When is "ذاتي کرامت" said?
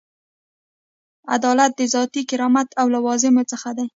1.93-2.67